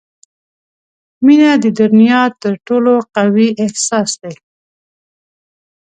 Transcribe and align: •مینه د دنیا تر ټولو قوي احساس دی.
•مینه 1.25 1.51
د 1.63 1.65
دنیا 1.79 2.21
تر 2.41 2.53
ټولو 2.67 2.93
قوي 3.15 3.49
احساس 3.63 4.11
دی. 4.21 4.35